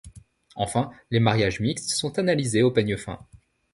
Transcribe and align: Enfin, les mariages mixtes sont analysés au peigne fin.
Enfin, 0.55 0.89
les 1.11 1.19
mariages 1.19 1.59
mixtes 1.59 1.91
sont 1.91 2.17
analysés 2.17 2.63
au 2.63 2.71
peigne 2.71 2.97
fin. 2.97 3.19